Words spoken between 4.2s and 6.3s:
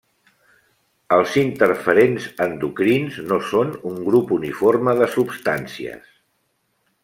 uniforme de substàncies.